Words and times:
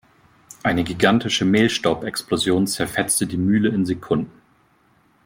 Eine 0.63 0.83
gigantische 0.83 1.45
Mehlstaubexplosion 1.45 2.65
zerfetzte 2.65 3.27
die 3.27 3.37
Mühle 3.37 3.69
in 3.69 3.85
Sekunden. 3.85 4.31